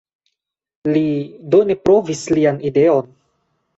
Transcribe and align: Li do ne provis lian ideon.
Li 0.95 1.03
do 1.55 1.59
ne 1.73 1.77
provis 1.85 2.25
lian 2.39 2.59
ideon. 2.71 3.15